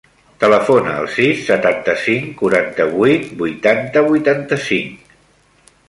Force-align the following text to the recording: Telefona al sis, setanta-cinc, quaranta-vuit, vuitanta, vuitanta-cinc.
Telefona 0.43 0.93
al 1.01 1.09
sis, 1.15 1.43
setanta-cinc, 1.49 2.33
quaranta-vuit, 2.41 3.31
vuitanta, 3.43 4.05
vuitanta-cinc. 4.15 5.19